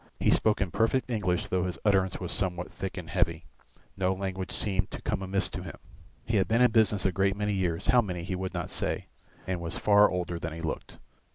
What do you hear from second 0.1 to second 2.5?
He spoke in perfect English though his utterance was